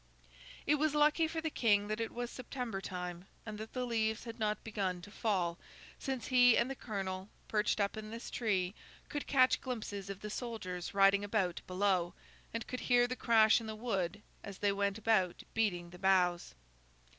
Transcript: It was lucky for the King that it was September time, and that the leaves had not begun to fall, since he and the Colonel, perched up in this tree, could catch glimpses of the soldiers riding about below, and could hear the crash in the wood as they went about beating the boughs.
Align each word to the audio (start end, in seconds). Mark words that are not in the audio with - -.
It 0.65 0.77
was 0.79 0.95
lucky 0.95 1.27
for 1.27 1.41
the 1.41 1.51
King 1.51 1.87
that 1.87 1.99
it 1.99 2.11
was 2.11 2.31
September 2.31 2.81
time, 2.81 3.25
and 3.45 3.59
that 3.59 3.73
the 3.73 3.85
leaves 3.85 4.23
had 4.23 4.39
not 4.39 4.63
begun 4.63 4.99
to 5.03 5.11
fall, 5.11 5.59
since 5.99 6.25
he 6.25 6.57
and 6.57 6.71
the 6.71 6.75
Colonel, 6.75 7.29
perched 7.47 7.79
up 7.79 7.95
in 7.95 8.09
this 8.09 8.31
tree, 8.31 8.73
could 9.09 9.27
catch 9.27 9.61
glimpses 9.61 10.09
of 10.09 10.21
the 10.21 10.31
soldiers 10.31 10.95
riding 10.95 11.23
about 11.23 11.61
below, 11.67 12.15
and 12.51 12.65
could 12.65 12.79
hear 12.79 13.05
the 13.05 13.15
crash 13.15 13.61
in 13.61 13.67
the 13.67 13.75
wood 13.75 14.23
as 14.43 14.57
they 14.57 14.71
went 14.71 14.97
about 14.97 15.43
beating 15.53 15.91
the 15.91 15.99
boughs. 15.99 16.55